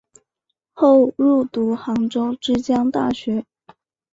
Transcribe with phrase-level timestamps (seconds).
[0.73, 3.45] 后入读杭州之江大学。